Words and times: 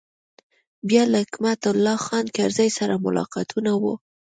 بیا 0.87 1.03
له 1.11 1.17
حکمت 1.23 1.61
الله 1.71 1.97
خان 2.05 2.25
کرزي 2.35 2.69
سره 2.77 2.93
ملاقاتونه 3.05 3.71
و. 3.81 3.83